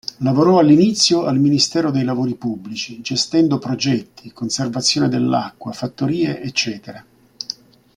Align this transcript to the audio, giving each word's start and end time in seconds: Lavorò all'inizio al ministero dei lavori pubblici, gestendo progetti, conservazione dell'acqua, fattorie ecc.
Lavorò 0.21 0.57
all'inizio 0.57 1.25
al 1.25 1.37
ministero 1.37 1.91
dei 1.91 2.03
lavori 2.03 2.33
pubblici, 2.33 3.01
gestendo 3.01 3.59
progetti, 3.59 4.33
conservazione 4.33 5.07
dell'acqua, 5.09 5.73
fattorie 5.73 6.41
ecc. 6.41 7.03